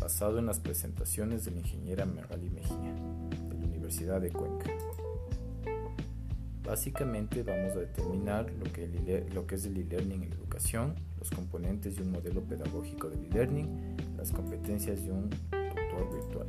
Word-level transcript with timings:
basado 0.00 0.38
en 0.38 0.46
las 0.46 0.60
presentaciones 0.60 1.44
de 1.44 1.50
la 1.50 1.58
ingeniera 1.58 2.06
Magali 2.06 2.50
Mejía, 2.50 2.94
de 3.48 3.58
la 3.58 3.66
Universidad 3.66 4.20
de 4.20 4.30
Cuenca. 4.30 4.70
Básicamente 6.64 7.42
vamos 7.42 7.72
a 7.76 7.80
determinar 7.80 8.52
lo 8.52 8.70
que, 8.72 9.26
lo 9.32 9.46
que 9.46 9.54
es 9.54 9.64
el 9.64 9.78
e-learning 9.78 10.22
en 10.22 10.32
educación, 10.32 10.94
los 11.18 11.30
componentes 11.30 11.96
de 11.96 12.02
un 12.02 12.12
modelo 12.12 12.42
pedagógico 12.42 13.08
del 13.08 13.24
e-learning, 13.26 13.96
las 14.16 14.30
competencias 14.30 15.02
de 15.04 15.12
un 15.12 15.30
tutor 15.30 16.14
virtual. 16.14 16.46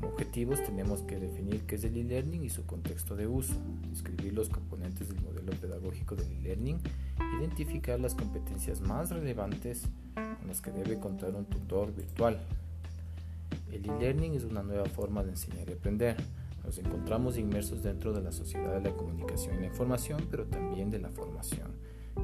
Como 0.00 0.12
objetivos 0.12 0.62
tenemos 0.62 1.02
que 1.02 1.18
definir 1.18 1.62
qué 1.62 1.74
es 1.74 1.82
el 1.82 1.96
e-learning 1.96 2.44
y 2.44 2.50
su 2.50 2.64
contexto 2.66 3.16
de 3.16 3.26
uso, 3.26 3.54
describir 3.90 4.32
los 4.32 4.48
componentes 4.48 5.08
del 5.08 5.20
modelo 5.22 5.50
pedagógico 5.52 6.14
del 6.14 6.30
e-learning, 6.34 6.78
identificar 7.40 7.98
las 7.98 8.14
competencias 8.14 8.80
más 8.80 9.10
relevantes 9.10 9.88
con 10.14 10.46
las 10.46 10.60
que 10.60 10.70
debe 10.70 11.00
contar 11.00 11.34
un 11.34 11.46
tutor 11.46 11.92
virtual. 11.92 12.38
El 13.72 13.86
e-learning 13.86 14.34
es 14.34 14.44
una 14.44 14.62
nueva 14.62 14.84
forma 14.86 15.24
de 15.24 15.30
enseñar 15.30 15.68
y 15.68 15.72
aprender. 15.72 16.16
Nos 16.64 16.78
encontramos 16.78 17.36
inmersos 17.36 17.82
dentro 17.82 18.12
de 18.12 18.22
la 18.22 18.30
sociedad 18.30 18.80
de 18.80 18.90
la 18.90 18.96
comunicación 18.96 19.56
y 19.56 19.60
la 19.62 19.66
información, 19.66 20.28
pero 20.30 20.44
también 20.44 20.92
de 20.92 21.00
la 21.00 21.08
formación. 21.08 21.72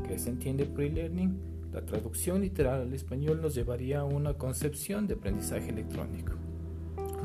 ¿Qué 0.07 0.17
se 0.21 0.31
entiende 0.31 0.65
por 0.65 0.83
e-learning? 0.83 1.41
La 1.73 1.85
traducción 1.85 2.41
literal 2.41 2.83
al 2.83 2.95
español 2.95 3.43
nos 3.43 3.57
llevaría 3.57 4.01
a 4.01 4.05
una 4.05 4.35
concepción 4.35 5.09
de 5.09 5.15
aprendizaje 5.15 5.71
electrónico. 5.71 6.35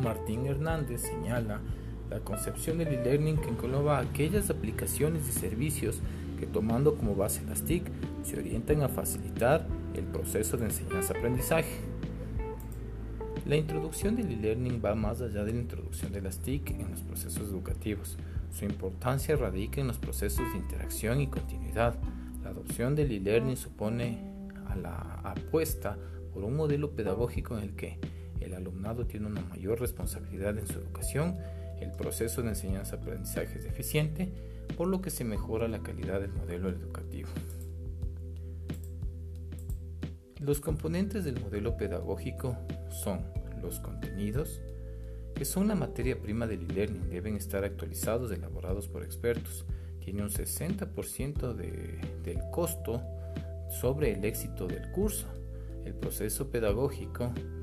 Martín 0.04 0.46
Hernández 0.46 1.02
señala 1.02 1.62
la 2.10 2.20
concepción 2.22 2.80
del 2.80 2.88
e-learning 2.88 3.38
que 3.38 3.50
engloba 3.50 4.00
aquellas 4.00 4.50
aplicaciones 4.50 5.28
y 5.28 5.32
servicios 5.32 6.02
que 6.40 6.48
tomando 6.48 6.96
como 6.96 7.16
base 7.16 7.44
las 7.46 7.64
TIC 7.64 7.84
se 8.24 8.40
orientan 8.40 8.82
a 8.82 8.90
facilitar 8.90 9.68
el 9.94 10.06
proceso 10.06 10.58
de 10.58 10.66
enseñanza-aprendizaje. 10.66 11.82
La 13.46 13.56
introducción 13.56 14.16
del 14.16 14.32
e-learning 14.32 14.82
va 14.84 14.96
más 14.96 15.22
allá 15.22 15.44
de 15.44 15.54
la 15.54 15.60
introducción 15.60 16.12
de 16.12 16.22
las 16.22 16.40
TIC 16.40 16.72
en 16.72 16.92
los 16.92 17.02
procesos 17.02 17.50
educativos. 17.50 18.18
Su 18.52 18.66
importancia 18.66 19.36
radica 19.36 19.82
en 19.82 19.88
los 19.88 19.98
procesos 19.98 20.52
de 20.52 20.58
interacción 20.58 21.20
y 21.22 21.28
continuidad. 21.28 21.96
La 22.44 22.50
adopción 22.50 22.96
del 22.96 23.12
e-learning 23.12 23.58
supone 23.58 24.20
a 24.68 24.76
la 24.76 25.22
apuesta 25.24 25.98
por 26.34 26.44
un 26.44 26.56
modelo 26.56 26.92
pedagógico 26.92 27.58
en 27.58 27.64
el 27.64 27.76
que 27.76 28.00
el 28.42 28.54
alumnado 28.54 29.06
tiene 29.06 29.28
una 29.28 29.42
mayor 29.42 29.80
responsabilidad 29.80 30.58
en 30.58 30.68
su 30.68 30.80
educación, 30.80 31.38
el 31.80 31.92
proceso 31.92 32.42
de 32.42 32.50
enseñanza-aprendizaje 32.50 33.60
es 33.60 33.66
eficiente, 33.66 34.32
por 34.78 34.88
lo 34.88 35.02
que 35.02 35.10
se 35.10 35.24
mejora 35.24 35.68
la 35.68 35.80
calidad 35.80 36.22
del 36.22 36.32
modelo 36.32 36.70
educativo. 36.70 37.30
Los 40.40 40.62
componentes 40.62 41.26
del 41.26 41.40
modelo 41.40 41.76
pedagógico 41.76 42.58
son 42.90 43.22
los 43.62 43.80
contenidos, 43.80 44.62
que 45.36 45.46
son 45.46 45.68
la 45.68 45.76
materia 45.76 46.20
prima 46.22 46.48
del 46.48 46.64
e-learning, 46.64 47.10
deben 47.10 47.36
estar 47.36 47.64
actualizados, 47.64 48.32
elaborados 48.32 48.88
por 48.88 49.04
expertos. 49.04 49.66
Tiene 50.00 50.24
un 50.24 50.30
60% 50.30 51.54
del 51.54 52.42
costo 52.52 53.02
sobre 53.70 54.14
el 54.14 54.26
éxito 54.26 54.68
del 54.68 54.92
curso. 54.92 55.28
El 55.86 55.94
proceso 55.94 56.50
pedagógico 56.50 57.32
de 57.34 57.59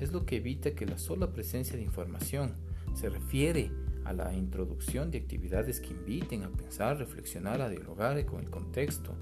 es 0.00 0.12
lo 0.12 0.26
que 0.26 0.36
evita 0.36 0.72
que 0.72 0.86
la 0.86 0.98
sola 0.98 1.32
presencia 1.32 1.76
de 1.76 1.82
información 1.82 2.52
se 2.94 3.08
refiere 3.08 3.70
a 4.04 4.12
la 4.12 4.34
introducción 4.34 5.10
de 5.10 5.18
actividades 5.18 5.80
que 5.80 5.92
inviten 5.92 6.42
a 6.42 6.50
pensar, 6.50 6.98
reflexionar, 6.98 7.60
a 7.62 7.68
dialogar 7.68 8.24
con 8.26 8.40
el 8.40 8.50
contexto, 8.50 9.14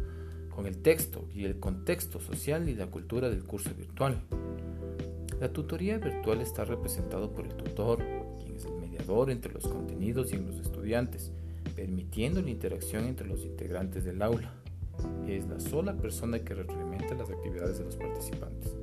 con 0.54 0.66
el 0.66 0.78
texto 0.78 1.28
y 1.32 1.44
el 1.44 1.58
contexto 1.58 2.20
social 2.20 2.68
y 2.68 2.74
la 2.74 2.88
cultura 2.88 3.30
del 3.30 3.44
curso 3.44 3.70
virtual. 3.74 4.20
La 5.40 5.52
tutoría 5.52 5.98
virtual 5.98 6.40
está 6.40 6.64
representado 6.64 7.32
por 7.32 7.46
el 7.46 7.54
tutor, 7.54 7.98
quien 8.38 8.56
es 8.56 8.64
el 8.64 8.74
mediador 8.74 9.30
entre 9.30 9.52
los 9.52 9.66
contenidos 9.66 10.32
y 10.32 10.36
los 10.36 10.56
estudiantes, 10.56 11.32
permitiendo 11.74 12.42
la 12.42 12.50
interacción 12.50 13.06
entre 13.06 13.26
los 13.26 13.44
integrantes 13.44 14.04
del 14.04 14.20
aula. 14.22 14.52
Es 15.26 15.46
la 15.46 15.58
sola 15.58 15.96
persona 15.96 16.40
que 16.40 16.54
retroalimenta 16.54 17.14
las 17.14 17.30
actividades 17.30 17.78
de 17.78 17.84
los 17.84 17.96
participantes. 17.96 18.76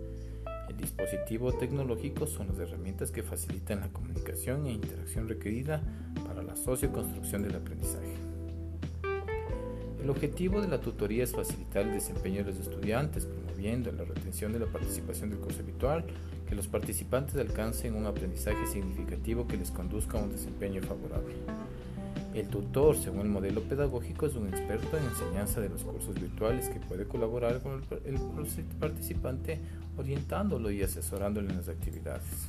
El 0.70 0.78
dispositivo 0.78 1.52
tecnológico 1.52 2.28
son 2.28 2.48
las 2.48 2.60
herramientas 2.60 3.10
que 3.10 3.24
facilitan 3.24 3.82
la 3.82 3.90
comunicación 3.90 4.68
e 4.68 4.72
interacción 4.72 5.28
requerida 5.28 5.82
para 6.28 6.44
la 6.44 6.56
socioconstrucción 6.56 7.42
del 7.42 7.56
aprendizaje. 7.56 8.14
El 10.02 10.10
objetivo 10.10 10.62
de 10.62 10.68
la 10.68 10.80
tutoría 10.80 11.24
es 11.24 11.34
facilitar 11.34 11.86
el 11.86 11.94
desempeño 11.94 12.44
de 12.44 12.52
los 12.52 12.60
estudiantes, 12.60 13.26
promoviendo 13.26 13.92
la 13.92 14.06
retención 14.06 14.54
de 14.54 14.60
la 14.60 14.68
participación 14.68 15.32
del 15.32 15.40
curso 15.40 15.62
habitual, 15.62 16.06
que 16.48 16.56
los 16.56 16.68
participantes 16.68 17.36
alcancen 17.36 17.96
un 17.96 18.06
aprendizaje 18.06 18.66
significativo 18.68 19.48
que 19.48 19.58
les 19.58 19.72
conduzca 19.72 20.20
a 20.20 20.24
un 20.24 20.32
desempeño 20.32 20.82
favorable. 20.82 21.34
El 22.34 22.48
tutor, 22.48 22.96
según 22.96 23.22
el 23.22 23.30
modelo 23.30 23.62
pedagógico, 23.62 24.28
es 24.28 24.36
un 24.36 24.50
experto 24.50 24.98
en 24.98 25.04
enseñanza 25.06 25.62
de 25.62 25.70
los 25.70 25.84
cursos 25.84 26.14
virtuales 26.14 26.70
que 26.70 26.80
puede 26.80 27.06
colaborar 27.06 27.60
con 27.60 27.82
el, 28.06 28.20
participante 28.80 29.60
orientándolo 29.98 30.70
y 30.70 30.84
asesorándolo 30.84 31.50
en 31.50 31.58
las 31.58 31.70
actividades. 31.70 32.48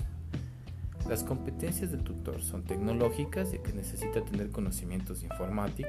Las 1.08 1.24
competencias 1.24 1.90
del 1.90 2.04
tutor 2.04 2.42
son 2.42 2.62
tecnológicas, 2.64 3.52
ya 3.52 3.62
que 3.62 3.72
necesita 3.72 4.22
tener 4.22 4.50
conocimientos 4.50 5.20
de 5.20 5.28
informática, 5.28 5.88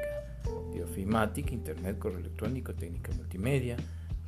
biofimática, 0.74 1.54
internet, 1.54 2.00
correo 2.00 2.20
electrónico, 2.20 2.74
técnica 2.74 3.12
multimedia, 3.18 3.76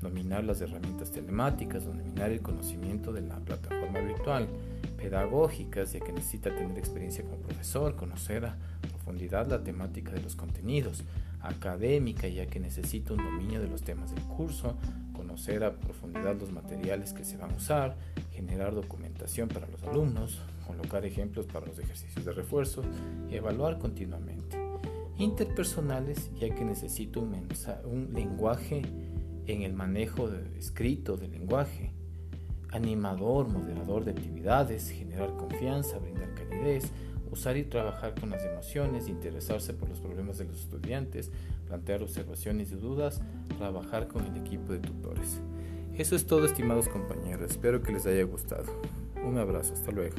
dominar 0.01 0.43
las 0.43 0.59
herramientas 0.59 1.09
telemáticas, 1.11 1.85
dominar 1.85 2.31
el 2.31 2.41
conocimiento 2.41 3.13
de 3.13 3.21
la 3.21 3.39
plataforma 3.39 4.01
virtual, 4.01 4.49
pedagógicas, 4.97 5.93
ya 5.93 6.01
que 6.01 6.11
necesita 6.11 6.53
tener 6.53 6.77
experiencia 6.77 7.23
como 7.23 7.37
profesor, 7.37 7.95
conocer 7.95 8.45
a 8.45 8.57
profundidad 9.03 9.47
la 9.47 9.61
temática 9.61 10.11
de 10.13 10.21
los 10.21 10.35
contenidos, 10.35 11.03
académica, 11.41 12.27
ya 12.29 12.45
que 12.45 12.59
necesita 12.59 13.13
un 13.13 13.19
dominio 13.19 13.59
de 13.59 13.67
los 13.67 13.81
temas 13.81 14.15
del 14.15 14.23
curso, 14.23 14.77
conocer 15.11 15.65
a 15.65 15.73
profundidad 15.73 16.39
los 16.39 16.53
materiales 16.53 17.11
que 17.11 17.25
se 17.25 17.35
van 17.35 17.51
a 17.51 17.55
usar, 17.55 17.97
generar 18.31 18.73
documentación 18.73 19.49
para 19.49 19.67
los 19.67 19.83
alumnos, 19.83 20.39
colocar 20.65 21.05
ejemplos 21.05 21.45
para 21.47 21.65
los 21.65 21.79
ejercicios 21.79 22.23
de 22.23 22.31
refuerzo 22.31 22.81
y 23.29 23.35
evaluar 23.35 23.77
continuamente. 23.77 24.57
Interpersonales, 25.17 26.31
ya 26.39 26.55
que 26.55 26.63
necesito 26.63 27.19
un, 27.19 27.35
un 27.83 28.13
lenguaje 28.13 28.83
en 29.47 29.63
el 29.63 29.73
manejo 29.73 30.29
escrito 30.57 31.17
del 31.17 31.31
lenguaje, 31.31 31.91
animador, 32.71 33.49
moderador 33.49 34.05
de 34.05 34.11
actividades, 34.11 34.89
generar 34.89 35.35
confianza, 35.35 35.99
brindar 35.99 36.33
calidez, 36.33 36.89
usar 37.33 37.57
y 37.57 37.63
trabajar 37.63 38.13
con 38.19 38.29
las 38.29 38.43
emociones, 38.45 39.07
interesarse 39.07 39.73
por 39.73 39.89
los 39.89 39.99
problemas 39.99 40.37
de 40.37 40.45
los 40.45 40.59
estudiantes, 40.61 41.31
plantear 41.67 42.01
observaciones 42.01 42.71
y 42.71 42.75
dudas, 42.75 43.21
trabajar 43.57 44.07
con 44.07 44.25
el 44.25 44.37
equipo 44.37 44.71
de 44.71 44.79
tutores. 44.79 45.41
Eso 45.97 46.15
es 46.15 46.25
todo, 46.25 46.45
estimados 46.45 46.87
compañeros. 46.87 47.51
Espero 47.51 47.83
que 47.83 47.91
les 47.91 48.05
haya 48.05 48.23
gustado. 48.23 48.65
Un 49.23 49.37
abrazo, 49.37 49.73
hasta 49.73 49.91
luego. 49.91 50.15